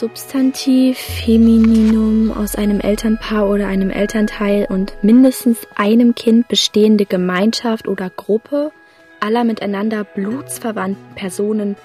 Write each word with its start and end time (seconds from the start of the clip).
Substantiv, 0.00 0.96
Femininum 0.96 2.32
aus 2.32 2.54
einem 2.54 2.80
Elternpaar 2.80 3.46
oder 3.46 3.66
einem 3.66 3.90
Elternteil 3.90 4.64
und 4.70 4.94
mindestens 5.02 5.68
einem 5.76 6.14
Kind 6.14 6.48
bestehende 6.48 7.04
Gemeinschaft 7.04 7.86
oder 7.86 8.08
Gruppe 8.08 8.72
aller 9.20 9.44
miteinander 9.44 10.04
blutsverwandten 10.04 11.14
Personen 11.16 11.76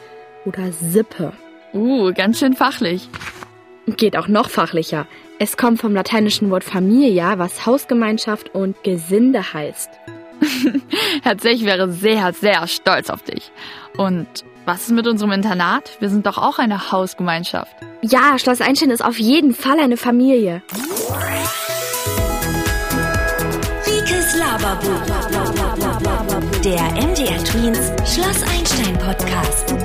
oder 0.45 0.71
Sippe. 0.71 1.33
Uh, 1.73 2.13
ganz 2.13 2.39
schön 2.39 2.53
fachlich. 2.53 3.09
Geht 3.85 4.15
auch 4.15 4.29
noch 4.29 4.49
fachlicher. 4.49 5.07
Es 5.37 5.57
kommt 5.57 5.81
vom 5.81 5.93
lateinischen 5.93 6.49
Wort 6.51 6.63
Familia, 6.63 7.37
was 7.37 7.65
Hausgemeinschaft 7.65 8.55
und 8.55 8.81
Gesinde 8.85 9.51
heißt. 9.53 9.89
Herr 11.21 11.37
Zech 11.37 11.65
wäre 11.65 11.91
sehr, 11.91 12.31
sehr 12.31 12.65
stolz 12.67 13.09
auf 13.09 13.23
dich. 13.23 13.51
Und 13.97 14.45
was 14.65 14.81
ist 14.83 14.91
mit 14.91 15.07
unserem 15.07 15.31
Internat? 15.31 15.97
Wir 15.99 16.09
sind 16.09 16.25
doch 16.25 16.37
auch 16.37 16.59
eine 16.59 16.91
Hausgemeinschaft. 16.91 17.75
Ja, 18.01 18.37
Schloss 18.39 18.61
Einstein 18.61 18.89
ist 18.89 19.03
auf 19.03 19.19
jeden 19.19 19.53
Fall 19.53 19.79
eine 19.79 19.97
Familie. 19.97 20.61
Rikes 23.85 24.37
Laberbuch. 24.37 25.01
Der 26.63 26.83
MDR 26.93 27.43
Tweens 27.43 27.91
Schloss 28.11 28.43
Einstein 28.43 28.97
Podcast. 28.97 29.75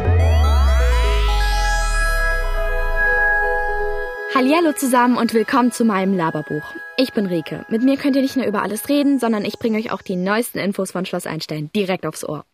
Hallihallo 4.35 4.73
zusammen 4.73 5.19
und 5.19 5.35
willkommen 5.35 5.73
zu 5.73 5.85
meinem 5.85 6.16
Laberbuch. 6.16 6.62
Ich 6.96 7.12
bin 7.12 7.27
Rike. 7.27 7.66
Mit 7.68 7.83
mir 7.83 7.99
könnt 7.99 8.16
ihr 8.16 8.23
nicht 8.23 8.37
nur 8.37 8.46
über 8.46 8.62
alles 8.62 8.88
reden, 8.88 9.18
sondern 9.18 9.45
ich 9.45 9.59
bringe 9.59 9.77
euch 9.79 9.93
auch 9.93 10.01
die 10.01 10.16
neuesten 10.16 10.59
Infos 10.59 10.93
von 10.93 11.05
Schloss 11.05 11.27
Einstein 11.27 11.71
direkt 11.74 12.07
aufs 12.07 12.24
Ohr. 12.24 12.45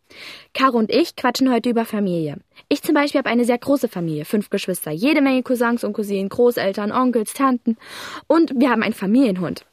Caro 0.55 0.79
und 0.79 0.91
ich 0.91 1.17
quatschen 1.17 1.53
heute 1.53 1.71
über 1.71 1.85
Familie. 1.85 2.39
Ich 2.69 2.83
zum 2.83 2.95
Beispiel 2.95 3.19
habe 3.19 3.31
eine 3.31 3.45
sehr 3.45 3.59
große 3.59 3.89
Familie, 3.89 4.25
fünf 4.25 4.51
Geschwister, 4.51 4.91
jede 4.91 5.21
Menge 5.21 5.43
Cousins 5.43 5.85
und 5.85 5.93
Cousinen, 5.93 6.29
Großeltern, 6.29 6.93
Onkels, 6.93 7.35
Tanten 7.35 7.77
und 8.27 8.53
wir 8.57 8.71
haben 8.71 8.83
einen 8.83 8.95
Familienhund. 8.95 9.65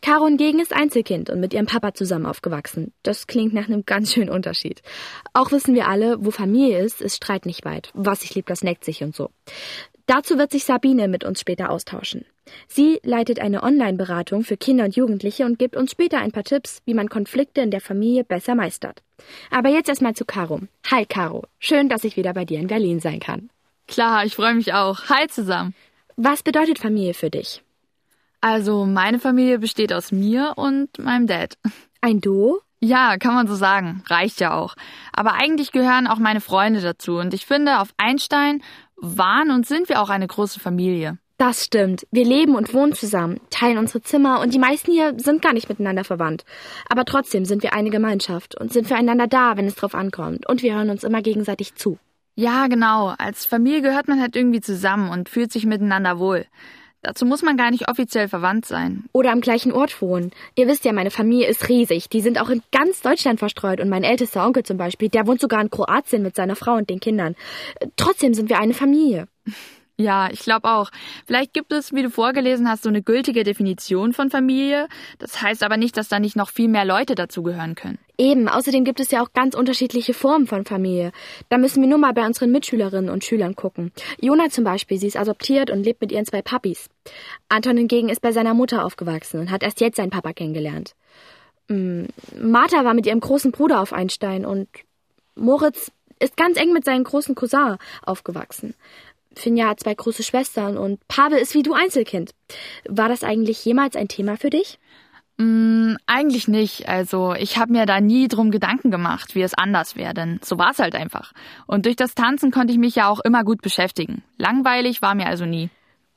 Caro 0.00 0.26
hingegen 0.26 0.60
ist 0.60 0.72
Einzelkind 0.72 1.30
und 1.30 1.40
mit 1.40 1.52
ihrem 1.52 1.66
Papa 1.66 1.94
zusammen 1.94 2.26
aufgewachsen. 2.26 2.92
Das 3.02 3.26
klingt 3.26 3.52
nach 3.52 3.68
einem 3.68 3.84
ganz 3.84 4.12
schönen 4.12 4.30
Unterschied. 4.30 4.82
Auch 5.34 5.52
wissen 5.52 5.74
wir 5.74 5.88
alle, 5.88 6.24
wo 6.24 6.30
Familie 6.30 6.78
ist, 6.78 7.02
ist 7.02 7.16
Streit 7.16 7.46
nicht 7.46 7.64
weit. 7.64 7.90
Was 7.94 8.20
sich 8.20 8.34
liebt, 8.34 8.50
das 8.50 8.62
neckt 8.62 8.84
sich 8.84 9.02
und 9.02 9.14
so. 9.14 9.30
Dazu 10.06 10.38
wird 10.38 10.52
sich 10.52 10.64
Sabine 10.64 11.06
mit 11.06 11.24
uns 11.24 11.40
später 11.40 11.70
austauschen. 11.70 12.24
Sie 12.66 12.98
leitet 13.02 13.40
eine 13.40 13.62
Online-Beratung 13.62 14.42
für 14.42 14.56
Kinder 14.56 14.84
und 14.84 14.96
Jugendliche 14.96 15.44
und 15.44 15.58
gibt 15.58 15.76
uns 15.76 15.90
später 15.90 16.18
ein 16.18 16.32
paar 16.32 16.44
Tipps, 16.44 16.80
wie 16.86 16.94
man 16.94 17.10
Konflikte 17.10 17.60
in 17.60 17.70
der 17.70 17.82
Familie 17.82 18.24
besser 18.24 18.54
meistert. 18.54 19.02
Aber 19.50 19.68
jetzt 19.68 19.88
erstmal 19.88 20.14
zu 20.14 20.24
Caro. 20.24 20.60
Hi 20.90 21.06
Caro, 21.06 21.44
schön, 21.58 21.88
dass 21.88 22.04
ich 22.04 22.16
wieder 22.16 22.34
bei 22.34 22.44
dir 22.44 22.58
in 22.58 22.66
Berlin 22.66 23.00
sein 23.00 23.20
kann. 23.20 23.50
Klar, 23.86 24.24
ich 24.24 24.34
freue 24.36 24.54
mich 24.54 24.74
auch. 24.74 25.08
Hi 25.08 25.26
zusammen. 25.28 25.74
Was 26.16 26.42
bedeutet 26.42 26.78
Familie 26.78 27.14
für 27.14 27.30
dich? 27.30 27.62
Also, 28.40 28.86
meine 28.86 29.18
Familie 29.18 29.58
besteht 29.58 29.92
aus 29.92 30.12
mir 30.12 30.54
und 30.56 30.98
meinem 30.98 31.26
Dad. 31.26 31.56
Ein 32.00 32.20
Duo? 32.20 32.60
Ja, 32.80 33.16
kann 33.16 33.34
man 33.34 33.48
so 33.48 33.56
sagen. 33.56 34.04
Reicht 34.06 34.40
ja 34.40 34.54
auch. 34.54 34.76
Aber 35.12 35.34
eigentlich 35.34 35.72
gehören 35.72 36.06
auch 36.06 36.18
meine 36.18 36.40
Freunde 36.40 36.80
dazu. 36.80 37.16
Und 37.16 37.34
ich 37.34 37.46
finde, 37.46 37.80
auf 37.80 37.88
Einstein 37.96 38.62
waren 38.96 39.50
und 39.50 39.66
sind 39.66 39.88
wir 39.88 40.00
auch 40.00 40.10
eine 40.10 40.26
große 40.26 40.60
Familie. 40.60 41.18
Das 41.38 41.64
stimmt. 41.64 42.04
Wir 42.10 42.24
leben 42.24 42.56
und 42.56 42.74
wohnen 42.74 42.94
zusammen, 42.94 43.40
teilen 43.48 43.78
unsere 43.78 44.02
Zimmer 44.02 44.40
und 44.40 44.52
die 44.52 44.58
meisten 44.58 44.90
hier 44.90 45.14
sind 45.18 45.40
gar 45.40 45.52
nicht 45.52 45.68
miteinander 45.68 46.02
verwandt. 46.02 46.44
Aber 46.88 47.04
trotzdem 47.04 47.44
sind 47.44 47.62
wir 47.62 47.74
eine 47.74 47.90
Gemeinschaft 47.90 48.56
und 48.60 48.72
sind 48.72 48.88
füreinander 48.88 49.28
da, 49.28 49.56
wenn 49.56 49.66
es 49.66 49.76
drauf 49.76 49.94
ankommt. 49.94 50.48
Und 50.48 50.64
wir 50.64 50.74
hören 50.74 50.90
uns 50.90 51.04
immer 51.04 51.22
gegenseitig 51.22 51.76
zu. 51.76 51.96
Ja, 52.34 52.66
genau. 52.66 53.14
Als 53.18 53.46
Familie 53.46 53.82
gehört 53.82 54.08
man 54.08 54.20
halt 54.20 54.34
irgendwie 54.34 54.60
zusammen 54.60 55.10
und 55.10 55.28
fühlt 55.28 55.52
sich 55.52 55.64
miteinander 55.64 56.18
wohl. 56.18 56.44
Dazu 57.02 57.24
muss 57.24 57.42
man 57.42 57.56
gar 57.56 57.70
nicht 57.70 57.88
offiziell 57.88 58.28
verwandt 58.28 58.66
sein. 58.66 59.04
Oder 59.12 59.30
am 59.30 59.40
gleichen 59.40 59.70
Ort 59.70 60.02
wohnen. 60.02 60.32
Ihr 60.56 60.66
wisst 60.66 60.84
ja, 60.84 60.92
meine 60.92 61.12
Familie 61.12 61.46
ist 61.46 61.68
riesig. 61.68 62.08
Die 62.08 62.20
sind 62.20 62.40
auch 62.40 62.50
in 62.50 62.62
ganz 62.72 63.00
Deutschland 63.00 63.38
verstreut. 63.38 63.78
Und 63.78 63.88
mein 63.88 64.02
ältester 64.02 64.44
Onkel 64.44 64.64
zum 64.64 64.76
Beispiel, 64.76 65.08
der 65.08 65.28
wohnt 65.28 65.40
sogar 65.40 65.60
in 65.60 65.70
Kroatien 65.70 66.24
mit 66.24 66.34
seiner 66.34 66.56
Frau 66.56 66.74
und 66.74 66.90
den 66.90 66.98
Kindern. 66.98 67.36
Trotzdem 67.96 68.34
sind 68.34 68.48
wir 68.48 68.58
eine 68.58 68.74
Familie. 68.74 69.28
Ja, 70.00 70.28
ich 70.30 70.40
glaube 70.40 70.68
auch. 70.70 70.90
Vielleicht 71.26 71.52
gibt 71.52 71.72
es, 71.72 71.92
wie 71.92 72.04
du 72.04 72.10
vorgelesen 72.10 72.68
hast, 72.70 72.84
so 72.84 72.88
eine 72.88 73.02
gültige 73.02 73.42
Definition 73.42 74.12
von 74.12 74.30
Familie. 74.30 74.86
Das 75.18 75.42
heißt 75.42 75.64
aber 75.64 75.76
nicht, 75.76 75.96
dass 75.96 76.08
da 76.08 76.20
nicht 76.20 76.36
noch 76.36 76.50
viel 76.50 76.68
mehr 76.68 76.84
Leute 76.84 77.16
dazugehören 77.16 77.74
können. 77.74 77.98
Eben, 78.16 78.48
außerdem 78.48 78.84
gibt 78.84 79.00
es 79.00 79.10
ja 79.10 79.20
auch 79.20 79.32
ganz 79.32 79.56
unterschiedliche 79.56 80.14
Formen 80.14 80.46
von 80.46 80.64
Familie. 80.64 81.10
Da 81.48 81.58
müssen 81.58 81.82
wir 81.82 81.88
nur 81.88 81.98
mal 81.98 82.12
bei 82.12 82.24
unseren 82.24 82.52
Mitschülerinnen 82.52 83.10
und 83.10 83.24
Schülern 83.24 83.56
gucken. 83.56 83.90
Jona 84.20 84.50
zum 84.50 84.62
Beispiel, 84.62 84.98
sie 84.98 85.08
ist 85.08 85.16
adoptiert 85.16 85.68
und 85.68 85.82
lebt 85.82 86.00
mit 86.00 86.12
ihren 86.12 86.26
zwei 86.26 86.42
Papis. 86.42 86.88
Anton 87.48 87.76
hingegen 87.76 88.08
ist 88.08 88.20
bei 88.20 88.30
seiner 88.30 88.54
Mutter 88.54 88.84
aufgewachsen 88.84 89.40
und 89.40 89.50
hat 89.50 89.64
erst 89.64 89.80
jetzt 89.80 89.96
seinen 89.96 90.10
Papa 90.10 90.32
kennengelernt. 90.32 90.94
Mm, 91.66 92.04
Martha 92.40 92.84
war 92.84 92.94
mit 92.94 93.06
ihrem 93.06 93.20
großen 93.20 93.50
Bruder 93.50 93.80
auf 93.80 93.92
Einstein 93.92 94.46
und 94.46 94.68
Moritz 95.34 95.90
ist 96.20 96.36
ganz 96.36 96.58
eng 96.58 96.72
mit 96.72 96.84
seinem 96.84 97.04
großen 97.04 97.34
Cousin 97.34 97.76
aufgewachsen. 98.02 98.74
Finja 99.38 99.68
hat 99.68 99.80
zwei 99.80 99.94
große 99.94 100.22
Schwestern 100.22 100.76
und 100.76 101.06
Pavel 101.08 101.38
ist 101.38 101.54
wie 101.54 101.62
du 101.62 101.72
Einzelkind. 101.72 102.32
War 102.88 103.08
das 103.08 103.24
eigentlich 103.24 103.64
jemals 103.64 103.96
ein 103.96 104.08
Thema 104.08 104.36
für 104.36 104.50
dich? 104.50 104.78
Mm, 105.38 105.94
eigentlich 106.06 106.48
nicht. 106.48 106.88
Also 106.88 107.34
ich 107.34 107.58
habe 107.58 107.72
mir 107.72 107.86
da 107.86 108.00
nie 108.00 108.26
drum 108.26 108.50
Gedanken 108.50 108.90
gemacht, 108.90 109.34
wie 109.34 109.42
es 109.42 109.54
anders 109.54 109.96
wäre, 109.96 110.12
denn 110.12 110.40
so 110.42 110.58
war 110.58 110.72
es 110.72 110.80
halt 110.80 110.94
einfach. 110.94 111.32
Und 111.66 111.86
durch 111.86 111.96
das 111.96 112.14
Tanzen 112.14 112.50
konnte 112.50 112.72
ich 112.72 112.78
mich 112.78 112.96
ja 112.96 113.08
auch 113.08 113.20
immer 113.20 113.44
gut 113.44 113.62
beschäftigen. 113.62 114.22
Langweilig 114.36 115.00
war 115.00 115.14
mir 115.14 115.26
also 115.26 115.46
nie. 115.46 115.70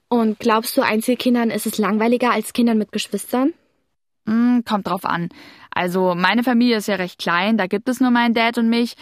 Und 0.10 0.40
glaubst 0.40 0.76
du, 0.76 0.82
Einzelkindern 0.82 1.52
ist 1.52 1.68
es 1.68 1.78
langweiliger 1.78 2.32
als 2.32 2.52
Kindern 2.52 2.78
mit 2.78 2.92
Geschwistern? 2.92 3.54
Mm, 4.26 4.62
kommt 4.68 4.88
drauf 4.88 5.06
an. 5.06 5.30
Also 5.70 6.16
meine 6.16 6.44
Familie 6.44 6.78
ist 6.78 6.88
ja 6.88 6.96
recht 6.96 7.20
klein, 7.20 7.58
da 7.58 7.68
gibt 7.68 7.88
es 7.90 8.00
nur 8.02 8.12
meinen 8.12 8.34
Dad 8.34 8.58
und 8.58 8.70
mich. 8.70 8.96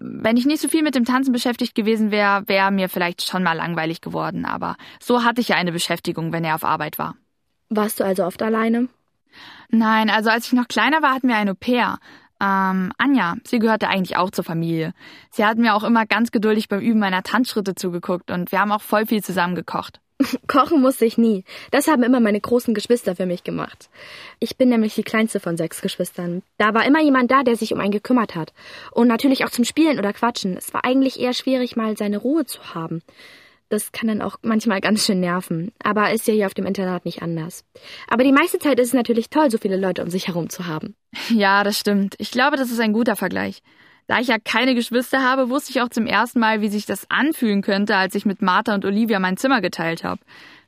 Wenn 0.00 0.36
ich 0.36 0.46
nicht 0.46 0.62
so 0.62 0.68
viel 0.68 0.82
mit 0.82 0.94
dem 0.94 1.04
Tanzen 1.04 1.32
beschäftigt 1.32 1.74
gewesen 1.74 2.10
wäre, 2.10 2.48
wäre 2.48 2.70
mir 2.70 2.88
vielleicht 2.88 3.22
schon 3.22 3.42
mal 3.42 3.52
langweilig 3.52 4.00
geworden, 4.00 4.44
aber 4.46 4.76
so 4.98 5.24
hatte 5.24 5.40
ich 5.40 5.48
ja 5.48 5.56
eine 5.56 5.72
Beschäftigung, 5.72 6.32
wenn 6.32 6.44
er 6.44 6.54
auf 6.54 6.64
Arbeit 6.64 6.98
war. 6.98 7.16
Warst 7.68 8.00
du 8.00 8.04
also 8.04 8.24
oft 8.24 8.42
alleine? 8.42 8.88
Nein, 9.68 10.10
also 10.10 10.30
als 10.30 10.46
ich 10.46 10.52
noch 10.54 10.68
kleiner 10.68 11.02
war, 11.02 11.14
hatten 11.14 11.28
wir 11.28 11.36
ein 11.36 11.48
Au 11.48 11.54
pair. 11.54 11.98
Ähm, 12.40 12.92
Anja, 12.96 13.36
sie 13.44 13.58
gehörte 13.58 13.88
eigentlich 13.88 14.16
auch 14.16 14.30
zur 14.30 14.44
Familie. 14.44 14.94
Sie 15.30 15.44
hat 15.44 15.58
mir 15.58 15.74
auch 15.74 15.84
immer 15.84 16.06
ganz 16.06 16.32
geduldig 16.32 16.68
beim 16.68 16.80
Üben 16.80 16.98
meiner 16.98 17.22
Tanzschritte 17.22 17.74
zugeguckt 17.74 18.30
und 18.30 18.50
wir 18.50 18.60
haben 18.60 18.72
auch 18.72 18.80
voll 18.80 19.06
viel 19.06 19.22
zusammen 19.22 19.54
gekocht. 19.54 20.00
Kochen 20.46 20.80
musste 20.80 21.04
ich 21.04 21.18
nie. 21.18 21.44
Das 21.70 21.88
haben 21.88 22.02
immer 22.02 22.20
meine 22.20 22.40
großen 22.40 22.74
Geschwister 22.74 23.16
für 23.16 23.26
mich 23.26 23.44
gemacht. 23.44 23.88
Ich 24.38 24.56
bin 24.56 24.68
nämlich 24.68 24.94
die 24.94 25.02
kleinste 25.02 25.40
von 25.40 25.56
sechs 25.56 25.80
Geschwistern. 25.80 26.42
Da 26.58 26.74
war 26.74 26.86
immer 26.86 27.00
jemand 27.00 27.30
da, 27.30 27.42
der 27.42 27.56
sich 27.56 27.72
um 27.72 27.80
einen 27.80 27.92
gekümmert 27.92 28.34
hat. 28.34 28.52
Und 28.92 29.08
natürlich 29.08 29.44
auch 29.44 29.50
zum 29.50 29.64
Spielen 29.64 29.98
oder 29.98 30.12
Quatschen. 30.12 30.56
Es 30.56 30.72
war 30.74 30.84
eigentlich 30.84 31.18
eher 31.18 31.32
schwierig, 31.32 31.76
mal 31.76 31.96
seine 31.96 32.18
Ruhe 32.18 32.44
zu 32.46 32.74
haben. 32.74 33.02
Das 33.68 33.92
kann 33.92 34.08
dann 34.08 34.20
auch 34.20 34.36
manchmal 34.42 34.80
ganz 34.80 35.06
schön 35.06 35.20
nerven. 35.20 35.72
Aber 35.82 36.12
ist 36.12 36.26
ja 36.26 36.34
hier 36.34 36.46
auf 36.46 36.54
dem 36.54 36.66
Internat 36.66 37.04
nicht 37.04 37.22
anders. 37.22 37.64
Aber 38.08 38.24
die 38.24 38.32
meiste 38.32 38.58
Zeit 38.58 38.80
ist 38.80 38.88
es 38.88 38.94
natürlich 38.94 39.30
toll, 39.30 39.50
so 39.50 39.58
viele 39.58 39.76
Leute 39.76 40.02
um 40.02 40.10
sich 40.10 40.28
herum 40.28 40.50
zu 40.50 40.66
haben. 40.66 40.94
Ja, 41.30 41.64
das 41.64 41.78
stimmt. 41.78 42.14
Ich 42.18 42.30
glaube, 42.30 42.56
das 42.56 42.70
ist 42.70 42.80
ein 42.80 42.92
guter 42.92 43.14
Vergleich. 43.16 43.62
Da 44.10 44.18
ich 44.18 44.26
ja 44.26 44.38
keine 44.40 44.74
Geschwister 44.74 45.22
habe, 45.22 45.50
wusste 45.50 45.70
ich 45.70 45.80
auch 45.82 45.88
zum 45.88 46.04
ersten 46.04 46.40
Mal, 46.40 46.60
wie 46.60 46.68
sich 46.68 46.84
das 46.84 47.08
anfühlen 47.12 47.62
könnte, 47.62 47.94
als 47.94 48.16
ich 48.16 48.26
mit 48.26 48.42
Martha 48.42 48.74
und 48.74 48.84
Olivia 48.84 49.20
mein 49.20 49.36
Zimmer 49.36 49.60
geteilt 49.60 50.02
habe. 50.02 50.20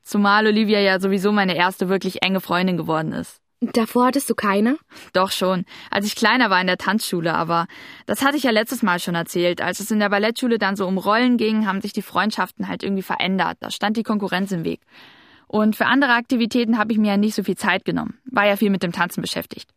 Zumal 0.05 0.47
Olivia 0.47 0.79
ja 0.79 1.01
sowieso 1.01 1.33
meine 1.33 1.57
erste 1.57 1.89
wirklich 1.89 2.23
enge 2.23 2.41
Freundin 2.41 2.77
geworden 2.77 3.11
ist. 3.11 3.41
Davor 3.61 4.07
hattest 4.07 4.31
du 4.31 4.37
keine? 4.37 4.77
Doch 5.13 5.33
schon, 5.33 5.65
als 5.91 6.07
ich 6.07 6.15
kleiner 6.15 6.51
war 6.51 6.61
in 6.61 6.69
der 6.69 6.79
Tanzschule, 6.79 7.35
aber 7.35 7.67
das 8.07 8.25
hatte 8.25 8.37
ich 8.37 8.45
ja 8.45 8.53
letztes 8.53 8.85
Mal 8.85 9.01
schon 9.01 9.17
erzählt. 9.17 9.61
Als 9.61 9.81
es 9.81 9.91
in 9.91 9.99
der 9.99 10.11
Ballettschule 10.11 10.59
dann 10.59 10.77
so 10.77 10.87
um 10.87 10.97
Rollen 10.97 11.37
ging, 11.37 11.67
haben 11.67 11.81
sich 11.81 11.93
die 11.93 12.03
Freundschaften 12.03 12.69
halt 12.69 12.85
irgendwie 12.85 13.03
verändert. 13.03 13.57
Da 13.59 13.73
stand 13.73 13.97
die 13.97 14.05
Konkurrenz 14.05 14.53
im 14.53 14.65
Weg. 14.65 14.83
Und 15.49 15.75
für 15.75 15.87
andere 15.87 16.13
Aktivitäten 16.13 16.79
habe 16.79 16.93
ich 16.93 16.99
mir 16.99 17.09
ja 17.09 17.17
nicht 17.17 17.35
so 17.35 17.43
viel 17.43 17.57
Zeit 17.57 17.85
genommen. 17.85 18.21
War 18.25 18.47
ja 18.47 18.55
viel 18.55 18.71
mit 18.71 18.85
dem 18.85 18.93
Tanzen 18.93 19.21
beschäftigt. 19.21 19.69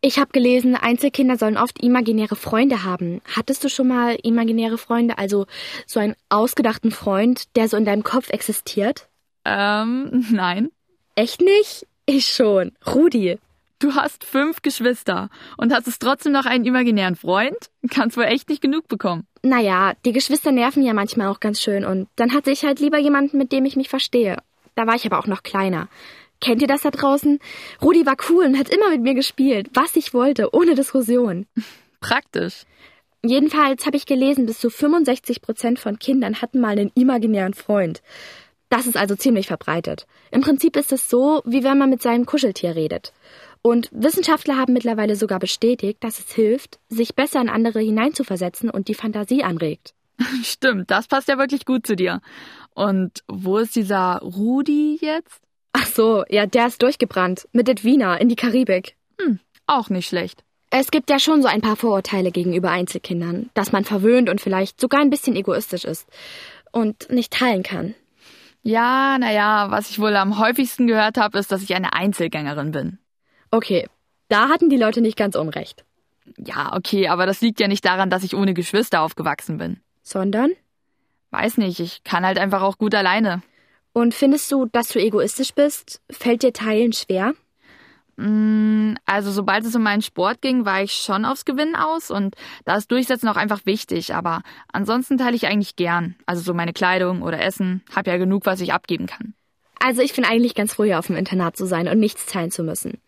Ich 0.00 0.18
habe 0.18 0.30
gelesen, 0.32 0.74
Einzelkinder 0.74 1.36
sollen 1.36 1.56
oft 1.56 1.82
imaginäre 1.82 2.36
Freunde 2.36 2.84
haben. 2.84 3.20
Hattest 3.34 3.64
du 3.64 3.68
schon 3.68 3.88
mal 3.88 4.16
imaginäre 4.22 4.78
Freunde, 4.78 5.18
also 5.18 5.46
so 5.86 6.00
einen 6.00 6.14
ausgedachten 6.28 6.90
Freund, 6.90 7.56
der 7.56 7.68
so 7.68 7.76
in 7.76 7.84
deinem 7.84 8.04
Kopf 8.04 8.30
existiert? 8.30 9.08
Ähm, 9.44 10.26
nein. 10.30 10.70
Echt 11.14 11.40
nicht? 11.40 11.86
Ich 12.04 12.26
schon. 12.26 12.72
Rudi. 12.86 13.38
Du 13.78 13.94
hast 13.94 14.24
fünf 14.24 14.62
Geschwister 14.62 15.28
und 15.58 15.72
hast 15.72 15.86
es 15.86 15.98
trotzdem 15.98 16.32
noch 16.32 16.46
einen 16.46 16.64
imaginären 16.64 17.14
Freund? 17.14 17.58
Kannst 17.90 18.16
wohl 18.16 18.24
echt 18.24 18.48
nicht 18.48 18.62
genug 18.62 18.88
bekommen. 18.88 19.26
Naja, 19.42 19.92
die 20.06 20.12
Geschwister 20.12 20.50
nerven 20.50 20.82
ja 20.82 20.94
manchmal 20.94 21.28
auch 21.28 21.40
ganz 21.40 21.60
schön 21.60 21.84
und 21.84 22.08
dann 22.16 22.32
hatte 22.32 22.50
ich 22.50 22.64
halt 22.64 22.80
lieber 22.80 22.98
jemanden, 22.98 23.36
mit 23.36 23.52
dem 23.52 23.66
ich 23.66 23.76
mich 23.76 23.90
verstehe. 23.90 24.38
Da 24.76 24.86
war 24.86 24.94
ich 24.94 25.04
aber 25.04 25.18
auch 25.18 25.26
noch 25.26 25.42
kleiner. 25.42 25.88
Kennt 26.40 26.62
ihr 26.62 26.68
das 26.68 26.82
da 26.82 26.90
draußen? 26.90 27.38
Rudi 27.82 28.06
war 28.06 28.16
cool 28.30 28.44
und 28.44 28.58
hat 28.58 28.68
immer 28.68 28.90
mit 28.90 29.02
mir 29.02 29.14
gespielt, 29.14 29.70
was 29.74 29.96
ich 29.96 30.12
wollte, 30.14 30.54
ohne 30.54 30.74
Diskussion. 30.74 31.46
Praktisch. 32.00 32.64
Jedenfalls 33.24 33.86
habe 33.86 33.96
ich 33.96 34.06
gelesen, 34.06 34.46
bis 34.46 34.60
zu 34.60 34.70
65 34.70 35.42
Prozent 35.42 35.78
von 35.78 35.98
Kindern 35.98 36.40
hatten 36.42 36.60
mal 36.60 36.78
einen 36.78 36.92
imaginären 36.94 37.54
Freund. 37.54 38.02
Das 38.68 38.86
ist 38.86 38.96
also 38.96 39.14
ziemlich 39.14 39.46
verbreitet. 39.46 40.06
Im 40.30 40.40
Prinzip 40.40 40.76
ist 40.76 40.92
es 40.92 41.08
so, 41.08 41.42
wie 41.44 41.64
wenn 41.64 41.78
man 41.78 41.90
mit 41.90 42.02
seinem 42.02 42.26
Kuscheltier 42.26 42.74
redet. 42.74 43.12
Und 43.62 43.88
Wissenschaftler 43.92 44.56
haben 44.56 44.72
mittlerweile 44.72 45.16
sogar 45.16 45.38
bestätigt, 45.38 46.02
dass 46.02 46.18
es 46.18 46.32
hilft, 46.32 46.78
sich 46.88 47.14
besser 47.14 47.40
in 47.40 47.48
andere 47.48 47.80
hineinzuversetzen 47.80 48.70
und 48.70 48.88
die 48.88 48.94
Fantasie 48.94 49.42
anregt. 49.42 49.94
Stimmt, 50.42 50.90
das 50.90 51.08
passt 51.08 51.28
ja 51.28 51.38
wirklich 51.38 51.64
gut 51.64 51.86
zu 51.86 51.96
dir. 51.96 52.20
Und 52.74 53.22
wo 53.28 53.58
ist 53.58 53.76
dieser 53.76 54.18
Rudi 54.18 54.98
jetzt? 55.00 55.40
Ach 55.78 55.86
so, 55.86 56.24
ja, 56.30 56.46
der 56.46 56.68
ist 56.68 56.80
durchgebrannt. 56.80 57.48
Mit 57.52 57.68
Edwina 57.68 58.16
in 58.16 58.30
die 58.30 58.36
Karibik. 58.36 58.96
Hm, 59.20 59.40
auch 59.66 59.90
nicht 59.90 60.08
schlecht. 60.08 60.42
Es 60.70 60.90
gibt 60.90 61.10
ja 61.10 61.18
schon 61.18 61.42
so 61.42 61.48
ein 61.48 61.60
paar 61.60 61.76
Vorurteile 61.76 62.30
gegenüber 62.30 62.70
Einzelkindern, 62.70 63.50
dass 63.52 63.72
man 63.72 63.84
verwöhnt 63.84 64.30
und 64.30 64.40
vielleicht 64.40 64.80
sogar 64.80 65.02
ein 65.02 65.10
bisschen 65.10 65.36
egoistisch 65.36 65.84
ist 65.84 66.08
und 66.72 67.10
nicht 67.10 67.30
teilen 67.30 67.62
kann. 67.62 67.94
Ja, 68.62 69.18
naja, 69.18 69.70
was 69.70 69.90
ich 69.90 69.98
wohl 69.98 70.16
am 70.16 70.38
häufigsten 70.38 70.86
gehört 70.86 71.18
habe, 71.18 71.38
ist, 71.38 71.52
dass 71.52 71.62
ich 71.62 71.74
eine 71.74 71.92
Einzelgängerin 71.92 72.72
bin. 72.72 72.98
Okay, 73.50 73.86
da 74.28 74.48
hatten 74.48 74.70
die 74.70 74.78
Leute 74.78 75.02
nicht 75.02 75.18
ganz 75.18 75.36
unrecht. 75.36 75.84
Ja, 76.38 76.74
okay, 76.74 77.08
aber 77.08 77.26
das 77.26 77.42
liegt 77.42 77.60
ja 77.60 77.68
nicht 77.68 77.84
daran, 77.84 78.08
dass 78.08 78.24
ich 78.24 78.34
ohne 78.34 78.54
Geschwister 78.54 79.02
aufgewachsen 79.02 79.58
bin. 79.58 79.80
Sondern? 80.02 80.52
Weiß 81.32 81.58
nicht, 81.58 81.80
ich 81.80 82.02
kann 82.02 82.24
halt 82.24 82.38
einfach 82.38 82.62
auch 82.62 82.78
gut 82.78 82.94
alleine. 82.94 83.42
Und 83.96 84.12
findest 84.12 84.52
du, 84.52 84.66
dass 84.66 84.88
du 84.88 84.98
egoistisch 84.98 85.54
bist? 85.54 86.02
Fällt 86.10 86.42
dir 86.42 86.52
Teilen 86.52 86.92
schwer? 86.92 87.32
Mm, 88.16 88.92
also 89.06 89.30
sobald 89.30 89.64
es 89.64 89.74
um 89.74 89.84
meinen 89.84 90.02
Sport 90.02 90.42
ging, 90.42 90.66
war 90.66 90.82
ich 90.82 90.92
schon 90.92 91.24
aufs 91.24 91.46
Gewinnen 91.46 91.74
aus 91.74 92.10
und 92.10 92.36
da 92.66 92.76
ist 92.76 92.90
Durchsetzen 92.92 93.26
auch 93.26 93.36
einfach 93.36 93.64
wichtig, 93.64 94.12
aber 94.12 94.42
ansonsten 94.70 95.16
teile 95.16 95.34
ich 95.34 95.46
eigentlich 95.46 95.76
gern. 95.76 96.14
Also 96.26 96.42
so 96.42 96.52
meine 96.52 96.74
Kleidung 96.74 97.22
oder 97.22 97.40
Essen, 97.40 97.82
hab 97.90 98.06
ja 98.06 98.18
genug, 98.18 98.44
was 98.44 98.60
ich 98.60 98.74
abgeben 98.74 99.06
kann. 99.06 99.32
Also 99.80 100.02
ich 100.02 100.12
bin 100.12 100.26
eigentlich 100.26 100.54
ganz 100.54 100.74
froh, 100.74 100.84
hier 100.84 100.98
auf 100.98 101.06
dem 101.06 101.16
Internat 101.16 101.56
zu 101.56 101.64
sein 101.64 101.88
und 101.88 101.98
nichts 101.98 102.26
teilen 102.26 102.50
zu 102.50 102.64
müssen. 102.64 103.00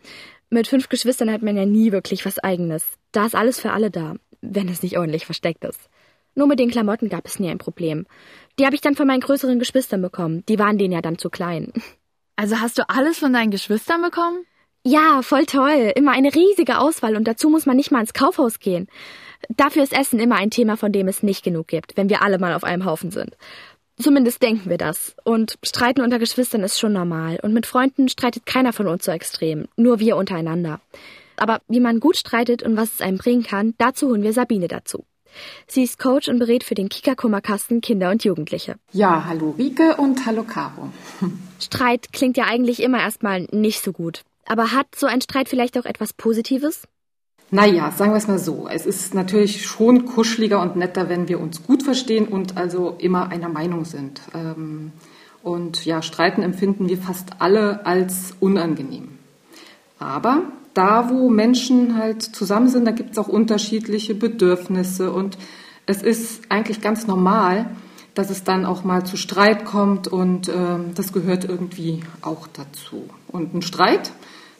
Mit 0.48 0.68
fünf 0.68 0.88
Geschwistern 0.88 1.30
hat 1.30 1.42
man 1.42 1.58
ja 1.58 1.66
nie 1.66 1.92
wirklich 1.92 2.24
was 2.24 2.38
eigenes. 2.38 2.86
Da 3.12 3.26
ist 3.26 3.34
alles 3.34 3.60
für 3.60 3.72
alle 3.72 3.90
da, 3.90 4.14
wenn 4.40 4.70
es 4.70 4.82
nicht 4.82 4.96
ordentlich 4.96 5.26
versteckt 5.26 5.64
ist. 5.64 5.90
Nur 6.38 6.46
mit 6.46 6.60
den 6.60 6.70
Klamotten 6.70 7.08
gab 7.08 7.26
es 7.26 7.40
nie 7.40 7.50
ein 7.50 7.58
Problem. 7.58 8.06
Die 8.60 8.64
habe 8.64 8.76
ich 8.76 8.80
dann 8.80 8.94
von 8.94 9.08
meinen 9.08 9.22
größeren 9.22 9.58
Geschwistern 9.58 10.00
bekommen. 10.00 10.44
Die 10.48 10.60
waren 10.60 10.78
denen 10.78 10.92
ja 10.92 11.02
dann 11.02 11.18
zu 11.18 11.30
klein. 11.30 11.72
Also 12.40 12.60
hast 12.60 12.78
du 12.78 12.88
alles 12.88 13.18
von 13.18 13.32
deinen 13.32 13.50
Geschwistern 13.50 14.00
bekommen? 14.00 14.44
Ja, 14.84 15.22
voll 15.22 15.44
toll. 15.44 15.90
Immer 15.96 16.12
eine 16.12 16.32
riesige 16.32 16.78
Auswahl 16.78 17.16
und 17.16 17.26
dazu 17.26 17.50
muss 17.50 17.66
man 17.66 17.76
nicht 17.76 17.90
mal 17.90 17.98
ins 18.00 18.12
Kaufhaus 18.12 18.60
gehen. 18.60 18.86
Dafür 19.48 19.82
ist 19.82 19.92
Essen 19.92 20.20
immer 20.20 20.36
ein 20.36 20.52
Thema, 20.52 20.76
von 20.76 20.92
dem 20.92 21.08
es 21.08 21.24
nicht 21.24 21.42
genug 21.42 21.66
gibt, 21.66 21.96
wenn 21.96 22.08
wir 22.08 22.22
alle 22.22 22.38
mal 22.38 22.54
auf 22.54 22.62
einem 22.62 22.84
Haufen 22.84 23.10
sind. 23.10 23.36
Zumindest 24.00 24.40
denken 24.40 24.70
wir 24.70 24.78
das. 24.78 25.16
Und 25.24 25.58
Streiten 25.64 26.00
unter 26.00 26.20
Geschwistern 26.20 26.62
ist 26.62 26.78
schon 26.78 26.92
normal. 26.92 27.40
Und 27.42 27.54
mit 27.54 27.66
Freunden 27.66 28.08
streitet 28.08 28.46
keiner 28.46 28.72
von 28.72 28.86
uns 28.86 29.04
so 29.04 29.10
extrem. 29.10 29.66
Nur 29.74 29.98
wir 29.98 30.16
untereinander. 30.16 30.80
Aber 31.34 31.60
wie 31.66 31.80
man 31.80 31.98
gut 31.98 32.16
streitet 32.16 32.62
und 32.62 32.76
was 32.76 32.94
es 32.94 33.00
einem 33.00 33.18
bringen 33.18 33.42
kann, 33.42 33.74
dazu 33.78 34.10
holen 34.10 34.22
wir 34.22 34.32
Sabine 34.32 34.68
dazu. 34.68 35.04
Sie 35.66 35.82
ist 35.82 35.98
Coach 35.98 36.28
und 36.28 36.38
berät 36.38 36.64
für 36.64 36.74
den 36.74 36.88
Kika-Kummerkasten 36.88 37.80
Kinder 37.80 38.10
und 38.10 38.24
Jugendliche. 38.24 38.76
Ja, 38.92 39.24
hallo 39.26 39.54
Rike 39.58 39.96
und 39.96 40.26
hallo 40.26 40.42
Caro. 40.42 40.90
Streit 41.60 42.12
klingt 42.12 42.36
ja 42.36 42.44
eigentlich 42.44 42.82
immer 42.82 43.00
erstmal 43.00 43.46
nicht 43.52 43.82
so 43.82 43.92
gut. 43.92 44.22
Aber 44.46 44.72
hat 44.72 44.86
so 44.96 45.06
ein 45.06 45.20
Streit 45.20 45.48
vielleicht 45.48 45.78
auch 45.78 45.84
etwas 45.84 46.12
Positives? 46.12 46.84
Naja, 47.50 47.90
sagen 47.92 48.12
wir 48.12 48.18
es 48.18 48.28
mal 48.28 48.38
so. 48.38 48.68
Es 48.70 48.84
ist 48.84 49.14
natürlich 49.14 49.66
schon 49.66 50.04
kuscheliger 50.04 50.60
und 50.60 50.76
netter, 50.76 51.08
wenn 51.08 51.28
wir 51.28 51.40
uns 51.40 51.62
gut 51.62 51.82
verstehen 51.82 52.28
und 52.28 52.56
also 52.56 52.96
immer 52.98 53.30
einer 53.30 53.48
Meinung 53.48 53.84
sind. 53.84 54.20
Ähm, 54.34 54.92
und 55.42 55.84
ja, 55.86 56.02
Streiten 56.02 56.42
empfinden 56.42 56.88
wir 56.88 56.98
fast 56.98 57.40
alle 57.40 57.86
als 57.86 58.34
unangenehm. 58.40 59.18
Aber 59.98 60.42
da, 60.74 61.10
wo 61.10 61.28
Menschen 61.28 61.96
halt 61.96 62.22
zusammen 62.22 62.68
sind, 62.68 62.84
da 62.84 62.92
gibt 62.92 63.12
es 63.12 63.18
auch 63.18 63.28
unterschiedliche 63.28 64.14
Bedürfnisse. 64.14 65.12
Und 65.12 65.38
es 65.86 66.02
ist 66.02 66.42
eigentlich 66.48 66.80
ganz 66.80 67.06
normal, 67.06 67.70
dass 68.14 68.30
es 68.30 68.44
dann 68.44 68.64
auch 68.64 68.84
mal 68.84 69.04
zu 69.04 69.16
Streit 69.16 69.64
kommt 69.64 70.08
und 70.08 70.48
ähm, 70.48 70.92
das 70.94 71.12
gehört 71.12 71.44
irgendwie 71.44 72.00
auch 72.20 72.48
dazu. 72.48 73.08
Und 73.28 73.54
ein 73.54 73.62
Streit, 73.62 74.10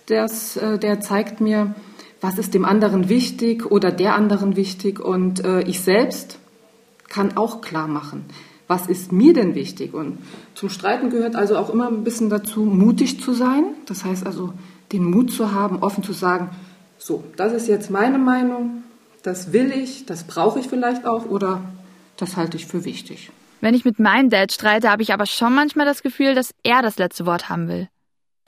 das, 0.06 0.56
äh, 0.56 0.78
der 0.78 1.00
zeigt 1.00 1.40
mir, 1.40 1.75
was 2.20 2.38
ist 2.38 2.55
dem 2.55 2.64
anderen 2.64 3.08
wichtig 3.08 3.70
oder 3.70 3.90
der 3.90 4.14
anderen 4.14 4.56
wichtig. 4.56 5.00
Und 5.00 5.44
äh, 5.44 5.62
ich 5.62 5.81
selbst 5.81 6.38
kann 7.08 7.37
auch 7.37 7.60
klar 7.60 7.88
machen, 7.88 8.26
was 8.66 8.87
ist 8.87 9.12
mir 9.12 9.32
denn 9.32 9.55
wichtig. 9.55 9.94
Und 9.94 10.19
zum 10.55 10.69
Streiten 10.69 11.10
gehört 11.10 11.37
also 11.37 11.56
auch 11.56 11.70
immer 11.70 11.88
ein 11.88 12.05
bisschen 12.05 12.31
dazu, 12.31 12.60
mutig 12.60 13.20
zu 13.20 13.32
sein, 13.32 13.64
das 13.87 14.05
heißt 14.05 14.26
also 14.26 14.52
den 14.93 15.05
Mut 15.05 15.32
zu 15.32 15.52
haben, 15.52 15.82
offen 15.82 16.02
zu 16.02 16.12
sagen, 16.12 16.50
so, 16.99 17.25
das 17.37 17.52
ist 17.52 17.69
jetzt 17.69 17.90
meine 17.90 18.19
Meinung, 18.19 18.82
das 19.23 19.52
will 19.52 19.70
ich, 19.73 20.06
das 20.06 20.25
brauche 20.25 20.58
ich 20.61 20.69
vielleicht 20.69 21.06
auch 21.06 21.26
oder 21.26 21.61
das 22.17 22.37
halte 22.37 22.56
ich 22.56 22.67
für 22.67 22.85
wichtig. 22.85 23.31
Wenn 23.61 23.75
ich 23.75 23.85
mit 23.85 23.99
meinem 23.99 24.31
Dad 24.31 24.52
streite, 24.52 24.90
habe 24.90 25.02
ich 25.02 25.12
aber 25.12 25.26
schon 25.26 25.55
manchmal 25.55 25.87
das 25.87 26.02
Gefühl, 26.02 26.35
dass 26.35 26.55
er 26.62 26.82
das 26.82 26.99
letzte 26.99 27.26
Wort 27.26 27.49
haben 27.49 27.69
will. 27.69 27.88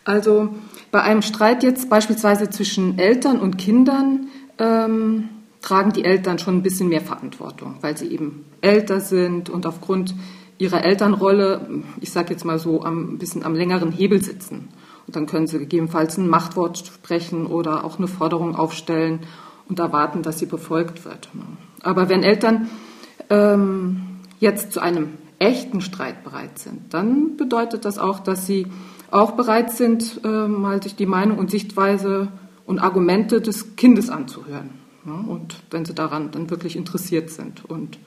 Also 0.05 0.55
bei 0.91 1.03
einem 1.03 1.23
Streit 1.23 1.63
jetzt 1.63 1.91
beispielsweise 1.91 2.49
zwischen 2.51 2.99
Eltern 2.99 3.39
und 3.39 3.59
Kindern 3.59 4.29
ähm, 4.59 5.29
tragen 5.61 5.93
die 5.93 6.05
Eltern 6.05 6.39
schon 6.39 6.57
ein 6.57 6.63
bisschen 6.63 6.89
mehr 6.89 7.01
Verantwortung, 7.01 7.77
weil 7.81 7.97
sie 7.97 8.09
eben 8.09 8.45
älter 8.61 9.01
sind 9.01 9.51
und 9.51 9.67
aufgrund 9.67 10.15
ihrer 10.59 10.85
Elternrolle, 10.85 11.83
ich 12.01 12.13
sage 12.13 12.33
jetzt 12.33 12.45
mal 12.45 12.59
so, 12.59 12.83
ein 12.83 13.19
bisschen 13.19 13.45
am 13.45 13.55
längeren 13.55 13.93
Hebel 13.93 14.23
sitzen. 14.23 14.69
Dann 15.13 15.27
können 15.27 15.47
sie 15.47 15.59
gegebenenfalls 15.59 16.17
ein 16.19 16.29
Machtwort 16.29 16.79
sprechen 16.79 17.47
oder 17.47 17.85
auch 17.85 17.99
eine 17.99 18.09
Forderung 18.09 18.55
aufstellen 18.55 19.21
und 19.69 19.79
erwarten, 19.79 20.23
dass 20.23 20.39
sie 20.39 20.47
befolgt 20.47 21.05
wird. 21.05 21.29
Aber 21.83 22.09
wenn 22.09 22.23
Eltern 22.23 22.69
ähm, 23.29 24.21
jetzt 24.39 24.73
zu 24.73 24.81
einem 24.81 25.15
echten 25.39 25.81
Streit 25.81 26.23
bereit 26.25 26.59
sind, 26.59 26.93
dann 26.93 27.37
bedeutet 27.37 27.85
das 27.85 27.99
auch, 27.99 28.21
dass 28.21 28.47
sie 28.47 28.67
auch 29.11 29.33
bereit 29.33 29.73
sind, 29.73 30.21
äh, 30.25 30.47
mal 30.47 30.83
sich 30.83 30.97
die 30.97 31.07
Meinung 31.07 31.39
und 31.39 31.51
Sichtweise 31.51 32.29
und 32.67 32.79
Argumente 32.79 33.41
des 33.41 33.77
Kindes 33.77 34.11
anzuhören. 34.11 34.71
Ja, 35.07 35.15
und 35.15 35.57
wenn 35.71 35.85
sie 35.85 35.95
daran 35.95 36.31
dann 36.31 36.51
wirklich 36.51 36.77
interessiert 36.77 37.31
sind. 37.31 37.65
Und 37.65 37.99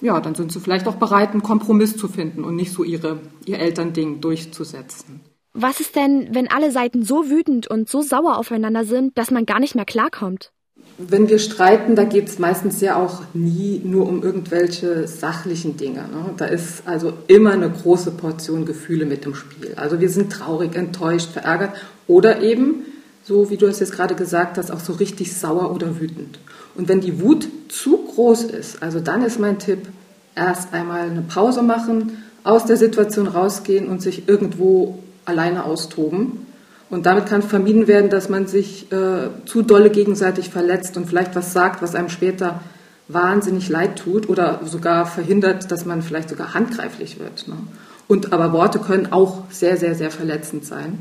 ja, 0.00 0.20
dann 0.20 0.34
sind 0.34 0.50
sie 0.50 0.60
vielleicht 0.60 0.88
auch 0.88 0.96
bereit, 0.96 1.32
einen 1.32 1.42
Kompromiss 1.42 1.96
zu 1.96 2.08
finden 2.08 2.42
und 2.44 2.56
nicht 2.56 2.72
so 2.72 2.84
ihre, 2.84 3.20
ihr 3.44 3.58
Elternding 3.58 4.20
durchzusetzen. 4.20 5.20
Was 5.58 5.80
ist 5.80 5.96
denn, 5.96 6.28
wenn 6.32 6.50
alle 6.50 6.70
Seiten 6.70 7.02
so 7.02 7.30
wütend 7.30 7.66
und 7.66 7.88
so 7.88 8.02
sauer 8.02 8.36
aufeinander 8.36 8.84
sind, 8.84 9.16
dass 9.16 9.30
man 9.30 9.46
gar 9.46 9.58
nicht 9.58 9.74
mehr 9.74 9.86
klarkommt? 9.86 10.52
Wenn 10.98 11.30
wir 11.30 11.38
streiten, 11.38 11.96
da 11.96 12.04
geht 12.04 12.28
es 12.28 12.38
meistens 12.38 12.82
ja 12.82 12.96
auch 12.96 13.22
nie 13.32 13.80
nur 13.82 14.06
um 14.06 14.22
irgendwelche 14.22 15.08
sachlichen 15.08 15.78
Dinge. 15.78 16.00
Ne? 16.00 16.34
Da 16.36 16.44
ist 16.44 16.86
also 16.86 17.14
immer 17.26 17.52
eine 17.52 17.70
große 17.70 18.10
Portion 18.10 18.66
Gefühle 18.66 19.06
mit 19.06 19.24
im 19.24 19.34
Spiel. 19.34 19.72
Also 19.76 19.98
wir 19.98 20.10
sind 20.10 20.30
traurig, 20.30 20.76
enttäuscht, 20.76 21.30
verärgert 21.30 21.74
oder 22.06 22.42
eben, 22.42 22.84
so 23.24 23.48
wie 23.48 23.56
du 23.56 23.64
es 23.64 23.80
jetzt 23.80 23.92
gerade 23.92 24.14
gesagt 24.14 24.58
hast, 24.58 24.70
auch 24.70 24.80
so 24.80 24.92
richtig 24.92 25.34
sauer 25.34 25.74
oder 25.74 25.98
wütend. 25.98 26.38
Und 26.74 26.88
wenn 26.88 27.00
die 27.00 27.22
Wut 27.22 27.48
zu 27.68 27.96
groß 27.96 28.44
ist, 28.44 28.82
also 28.82 29.00
dann 29.00 29.22
ist 29.22 29.40
mein 29.40 29.58
Tipp, 29.58 29.88
erst 30.34 30.74
einmal 30.74 31.08
eine 31.08 31.22
Pause 31.22 31.62
machen, 31.62 32.22
aus 32.44 32.66
der 32.66 32.76
Situation 32.76 33.26
rausgehen 33.26 33.88
und 33.88 34.02
sich 34.02 34.28
irgendwo 34.28 34.98
alleine 35.26 35.64
austoben. 35.64 36.46
Und 36.88 37.04
damit 37.06 37.26
kann 37.26 37.42
vermieden 37.42 37.88
werden, 37.88 38.10
dass 38.10 38.28
man 38.28 38.46
sich 38.46 38.90
äh, 38.92 39.28
zu 39.44 39.62
dolle 39.62 39.90
gegenseitig 39.90 40.50
verletzt 40.50 40.96
und 40.96 41.06
vielleicht 41.06 41.34
was 41.34 41.52
sagt, 41.52 41.82
was 41.82 41.94
einem 41.94 42.08
später 42.08 42.60
wahnsinnig 43.08 43.68
leid 43.68 43.98
tut 43.98 44.28
oder 44.28 44.60
sogar 44.64 45.06
verhindert, 45.06 45.70
dass 45.70 45.84
man 45.84 46.02
vielleicht 46.02 46.28
sogar 46.28 46.54
handgreiflich 46.54 47.18
wird. 47.18 47.48
Ne? 47.48 47.56
Und 48.08 48.32
aber 48.32 48.52
Worte 48.52 48.78
können 48.78 49.12
auch 49.12 49.44
sehr, 49.50 49.76
sehr, 49.76 49.94
sehr 49.94 50.10
verletzend 50.10 50.64
sein. 50.64 50.98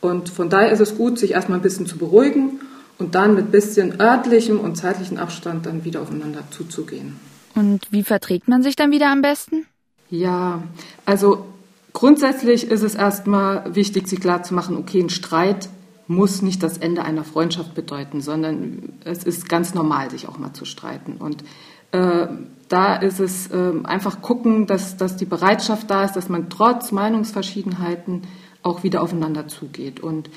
Und 0.00 0.28
von 0.28 0.48
daher 0.48 0.70
ist 0.70 0.80
es 0.80 0.96
gut, 0.96 1.18
sich 1.18 1.32
erstmal 1.32 1.58
ein 1.58 1.62
bisschen 1.62 1.86
zu 1.86 1.98
beruhigen 1.98 2.60
und 2.98 3.14
dann 3.14 3.34
mit 3.34 3.50
bisschen 3.50 4.00
örtlichem 4.00 4.60
und 4.60 4.76
zeitlichem 4.76 5.18
Abstand 5.18 5.66
dann 5.66 5.84
wieder 5.84 6.00
aufeinander 6.00 6.44
zuzugehen. 6.50 7.16
Und 7.54 7.90
wie 7.90 8.04
verträgt 8.04 8.46
man 8.46 8.62
sich 8.62 8.76
dann 8.76 8.92
wieder 8.92 9.10
am 9.10 9.22
besten? 9.22 9.66
Ja, 10.10 10.62
also 11.04 11.44
Grundsätzlich 11.92 12.70
ist 12.70 12.82
es 12.82 12.94
erstmal 12.94 13.74
wichtig, 13.74 14.08
sich 14.08 14.20
klarzumachen, 14.20 14.76
okay, 14.76 15.00
ein 15.00 15.10
Streit 15.10 15.68
muss 16.06 16.42
nicht 16.42 16.62
das 16.62 16.78
Ende 16.78 17.04
einer 17.04 17.24
Freundschaft 17.24 17.74
bedeuten, 17.74 18.20
sondern 18.20 18.94
es 19.04 19.24
ist 19.24 19.48
ganz 19.48 19.74
normal, 19.74 20.10
sich 20.10 20.26
auch 20.28 20.38
mal 20.38 20.54
zu 20.54 20.64
streiten. 20.64 21.16
Und 21.18 21.44
äh, 21.92 22.26
da 22.68 22.96
ist 22.96 23.20
es 23.20 23.50
äh, 23.50 23.72
einfach 23.84 24.22
gucken, 24.22 24.66
dass, 24.66 24.96
dass 24.96 25.16
die 25.16 25.26
Bereitschaft 25.26 25.90
da 25.90 26.04
ist, 26.04 26.14
dass 26.14 26.28
man 26.28 26.48
trotz 26.48 26.92
Meinungsverschiedenheiten 26.92 28.22
auch 28.62 28.82
wieder 28.82 29.02
aufeinander 29.02 29.48
zugeht. 29.48 30.00
Und 30.00 30.30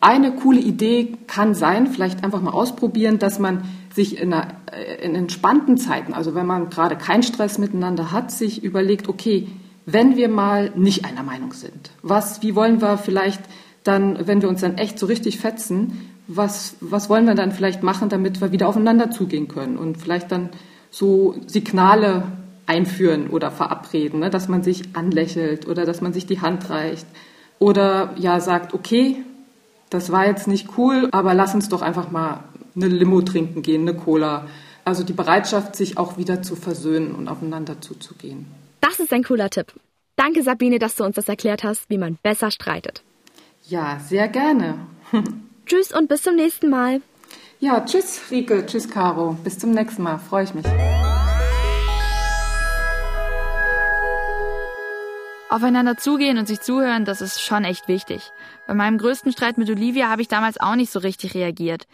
eine 0.00 0.32
coole 0.36 0.60
Idee 0.60 1.16
kann 1.26 1.54
sein, 1.54 1.86
vielleicht 1.88 2.22
einfach 2.22 2.40
mal 2.40 2.52
ausprobieren, 2.52 3.18
dass 3.18 3.38
man 3.38 3.64
sich 3.94 4.20
in, 4.20 4.32
einer, 4.32 4.54
äh, 4.72 5.04
in 5.04 5.14
entspannten 5.14 5.76
Zeiten, 5.76 6.14
also 6.14 6.34
wenn 6.34 6.46
man 6.46 6.70
gerade 6.70 6.96
keinen 6.96 7.22
Stress 7.22 7.58
miteinander 7.58 8.12
hat, 8.12 8.30
sich 8.30 8.62
überlegt, 8.62 9.08
okay, 9.08 9.48
wenn 9.86 10.16
wir 10.16 10.28
mal 10.28 10.72
nicht 10.74 11.04
einer 11.04 11.22
Meinung 11.22 11.52
sind? 11.52 11.90
Was, 12.02 12.42
wie 12.42 12.54
wollen 12.54 12.82
wir 12.82 12.98
vielleicht 12.98 13.40
dann, 13.84 14.26
wenn 14.26 14.42
wir 14.42 14.48
uns 14.48 14.60
dann 14.60 14.78
echt 14.78 14.98
so 14.98 15.06
richtig 15.06 15.38
fetzen, 15.38 16.10
was, 16.26 16.76
was 16.80 17.08
wollen 17.08 17.26
wir 17.26 17.36
dann 17.36 17.52
vielleicht 17.52 17.84
machen, 17.84 18.08
damit 18.08 18.40
wir 18.40 18.50
wieder 18.50 18.68
aufeinander 18.68 19.12
zugehen 19.12 19.46
können 19.46 19.78
und 19.78 19.96
vielleicht 19.96 20.32
dann 20.32 20.50
so 20.90 21.36
Signale 21.46 22.24
einführen 22.66 23.28
oder 23.28 23.52
verabreden, 23.52 24.20
ne? 24.20 24.30
dass 24.30 24.48
man 24.48 24.64
sich 24.64 24.96
anlächelt 24.96 25.68
oder 25.68 25.86
dass 25.86 26.00
man 26.00 26.12
sich 26.12 26.26
die 26.26 26.40
Hand 26.40 26.68
reicht 26.68 27.06
oder 27.60 28.12
ja 28.16 28.40
sagt, 28.40 28.74
okay, 28.74 29.22
das 29.88 30.10
war 30.10 30.26
jetzt 30.26 30.48
nicht 30.48 30.76
cool, 30.76 31.08
aber 31.12 31.32
lass 31.32 31.54
uns 31.54 31.68
doch 31.68 31.82
einfach 31.82 32.10
mal 32.10 32.44
eine 32.74 32.88
Limo 32.88 33.22
trinken 33.22 33.62
gehen, 33.62 33.82
eine 33.82 33.96
Cola. 33.96 34.46
Also 34.84 35.04
die 35.04 35.12
Bereitschaft, 35.12 35.76
sich 35.76 35.96
auch 35.96 36.18
wieder 36.18 36.42
zu 36.42 36.56
versöhnen 36.56 37.14
und 37.14 37.28
aufeinander 37.28 37.80
zuzugehen. 37.80 38.46
Das 38.88 39.00
ist 39.00 39.12
ein 39.12 39.24
cooler 39.24 39.50
Tipp. 39.50 39.72
Danke, 40.14 40.44
Sabine, 40.44 40.78
dass 40.78 40.94
du 40.94 41.02
uns 41.02 41.16
das 41.16 41.28
erklärt 41.28 41.64
hast, 41.64 41.90
wie 41.90 41.98
man 41.98 42.18
besser 42.22 42.52
streitet. 42.52 43.02
Ja, 43.64 43.98
sehr 43.98 44.28
gerne. 44.28 44.78
tschüss 45.66 45.90
und 45.90 46.08
bis 46.08 46.22
zum 46.22 46.36
nächsten 46.36 46.70
Mal. 46.70 47.02
Ja, 47.58 47.84
tschüss, 47.84 48.20
Rike. 48.30 48.64
Tschüss, 48.64 48.88
Caro. 48.88 49.36
Bis 49.42 49.58
zum 49.58 49.72
nächsten 49.72 50.04
Mal. 50.04 50.18
Freue 50.18 50.44
ich 50.44 50.54
mich. 50.54 50.64
Aufeinander 55.50 55.96
zugehen 55.96 56.38
und 56.38 56.46
sich 56.46 56.60
zuhören, 56.60 57.04
das 57.04 57.20
ist 57.20 57.42
schon 57.42 57.64
echt 57.64 57.88
wichtig. 57.88 58.30
Bei 58.68 58.74
meinem 58.74 58.98
größten 58.98 59.32
Streit 59.32 59.58
mit 59.58 59.68
Olivia 59.68 60.08
habe 60.08 60.22
ich 60.22 60.28
damals 60.28 60.60
auch 60.60 60.76
nicht 60.76 60.92
so 60.92 61.00
richtig 61.00 61.34
reagiert. 61.34 61.88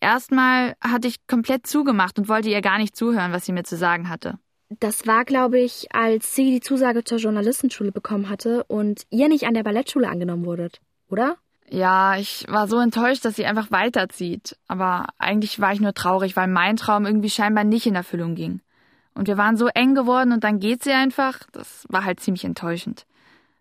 Erstmal 0.00 0.76
hatte 0.80 1.08
ich 1.08 1.26
komplett 1.26 1.66
zugemacht 1.66 2.18
und 2.18 2.30
wollte 2.30 2.48
ihr 2.48 2.62
gar 2.62 2.78
nicht 2.78 2.96
zuhören, 2.96 3.32
was 3.32 3.44
sie 3.44 3.52
mir 3.52 3.64
zu 3.64 3.76
sagen 3.76 4.08
hatte. 4.08 4.38
Das 4.70 5.06
war, 5.06 5.24
glaube 5.24 5.58
ich, 5.58 5.94
als 5.94 6.34
sie 6.34 6.50
die 6.50 6.60
Zusage 6.60 7.02
zur 7.02 7.18
Journalistenschule 7.18 7.90
bekommen 7.90 8.28
hatte 8.28 8.64
und 8.64 9.06
ihr 9.10 9.28
nicht 9.28 9.46
an 9.46 9.54
der 9.54 9.62
Ballettschule 9.62 10.08
angenommen 10.08 10.44
wurdet, 10.44 10.80
oder? 11.08 11.36
Ja, 11.70 12.16
ich 12.16 12.44
war 12.48 12.66
so 12.68 12.78
enttäuscht, 12.78 13.24
dass 13.24 13.36
sie 13.36 13.46
einfach 13.46 13.70
weiterzieht. 13.70 14.56
Aber 14.68 15.06
eigentlich 15.18 15.60
war 15.60 15.72
ich 15.72 15.80
nur 15.80 15.94
traurig, 15.94 16.36
weil 16.36 16.48
mein 16.48 16.76
Traum 16.76 17.06
irgendwie 17.06 17.30
scheinbar 17.30 17.64
nicht 17.64 17.86
in 17.86 17.94
Erfüllung 17.94 18.34
ging. 18.34 18.60
Und 19.14 19.26
wir 19.26 19.36
waren 19.36 19.56
so 19.56 19.66
eng 19.68 19.94
geworden 19.94 20.32
und 20.32 20.44
dann 20.44 20.60
geht 20.60 20.82
sie 20.84 20.92
einfach. 20.92 21.40
Das 21.52 21.84
war 21.88 22.04
halt 22.04 22.20
ziemlich 22.20 22.44
enttäuschend. 22.44 23.04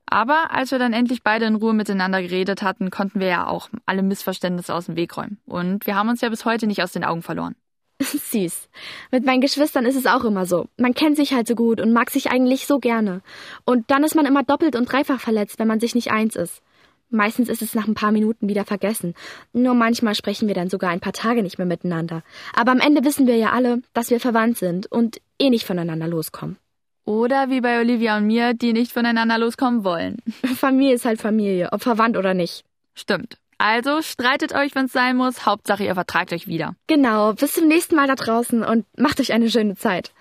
Aber 0.06 0.52
als 0.52 0.72
wir 0.72 0.80
dann 0.80 0.94
endlich 0.94 1.24
beide 1.24 1.46
in 1.46 1.56
Ruhe 1.56 1.74
miteinander 1.74 2.22
geredet 2.22 2.62
hatten, 2.62 2.92
konnten 2.92 3.20
wir 3.20 3.28
ja 3.28 3.48
auch 3.48 3.70
alle 3.86 4.04
Missverständnisse 4.04 4.74
aus 4.74 4.86
dem 4.86 4.96
Weg 4.96 5.18
räumen. 5.18 5.40
Und 5.46 5.86
wir 5.86 5.96
haben 5.96 6.08
uns 6.08 6.22
ja 6.22 6.30
bis 6.30 6.46
heute 6.46 6.66
nicht 6.66 6.82
aus 6.82 6.94
den 6.94 7.04
Augen 7.04 7.24
verloren. 7.24 7.56
Süß. 8.02 8.70
Mit 9.12 9.26
meinen 9.26 9.42
Geschwistern 9.42 9.86
ist 9.86 9.96
es 9.96 10.06
auch 10.06 10.24
immer 10.24 10.46
so. 10.46 10.68
Man 10.78 10.94
kennt 10.94 11.18
sich 11.18 11.34
halt 11.34 11.48
so 11.48 11.56
gut 11.56 11.82
und 11.82 11.94
mag 11.94 12.12
sich 12.12 12.30
eigentlich 12.30 12.68
so 12.68 12.80
gerne. 12.80 13.22
Und 13.66 13.90
dann 13.90 14.04
ist 14.04 14.16
man 14.16 14.26
immer 14.26 14.44
doppelt 14.44 14.76
und 14.76 14.92
dreifach 14.92 15.20
verletzt, 15.20 15.60
wenn 15.60 15.68
man 15.68 15.80
sich 15.80 15.96
nicht 15.96 16.12
eins 16.12 16.36
ist. 16.36 16.62
Meistens 17.10 17.48
ist 17.48 17.62
es 17.62 17.74
nach 17.74 17.88
ein 17.88 17.96
paar 17.96 18.12
Minuten 18.12 18.50
wieder 18.50 18.66
vergessen. 18.66 19.14
Nur 19.54 19.74
manchmal 19.74 20.14
sprechen 20.14 20.48
wir 20.48 20.56
dann 20.56 20.70
sogar 20.70 20.90
ein 20.90 21.00
paar 21.00 21.14
Tage 21.14 21.42
nicht 21.42 21.58
mehr 21.58 21.68
miteinander. 21.68 22.22
Aber 22.54 22.72
am 22.72 22.82
Ende 22.82 23.04
wissen 23.06 23.28
wir 23.28 23.38
ja 23.38 23.52
alle, 23.52 23.82
dass 23.94 24.10
wir 24.10 24.20
verwandt 24.20 24.58
sind 24.58 24.92
und 24.92 25.22
eh 25.40 25.50
nicht 25.50 25.66
voneinander 25.66 26.08
loskommen. 26.08 26.58
Oder 27.06 27.50
wie 27.50 27.62
bei 27.62 27.80
Olivia 27.80 28.18
und 28.18 28.28
mir, 28.28 28.54
die 28.54 28.74
nicht 28.74 28.92
voneinander 28.92 29.38
loskommen 29.38 29.86
wollen. 29.86 30.18
Familie 30.58 30.96
ist 30.96 31.06
halt 31.06 31.22
Familie, 31.22 31.70
ob 31.72 31.82
verwandt 31.82 32.18
oder 32.18 32.34
nicht. 32.34 32.66
Stimmt. 32.94 33.38
Also 33.58 34.02
streitet 34.02 34.54
euch, 34.54 34.76
wenn's 34.76 34.94
sein 34.94 35.18
muss. 35.18 35.46
Hauptsache, 35.46 35.84
ihr 35.84 35.96
vertragt 35.96 36.32
euch 36.34 36.48
wieder. 36.48 36.76
Genau. 36.88 37.34
Bis 37.34 37.54
zum 37.54 37.68
nächsten 37.68 37.96
Mal 37.96 38.08
da 38.08 38.16
draußen 38.16 38.64
und 38.64 38.86
macht 38.98 39.20
euch 39.20 39.34
eine 39.34 39.50
schöne 39.50 39.76
Zeit. 39.76 40.12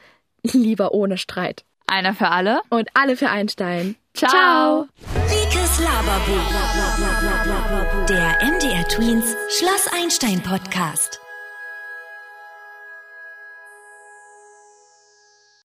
Lieber 0.42 0.92
ohne 0.92 1.18
Streit. 1.18 1.64
Einer 1.86 2.14
für 2.14 2.28
alle. 2.28 2.60
Und 2.70 2.88
alle 2.94 3.16
für 3.16 3.30
Einstein. 3.30 3.96
Ciao. 4.14 4.30
Ciao. 4.30 4.88
Rikes 5.28 5.80
Laberbuch. 5.80 6.52
Der 8.08 8.38
MDR 8.42 8.88
Tweens 8.88 9.36
Schloss 9.50 9.88
Einstein 9.92 10.42
Podcast. 10.42 11.20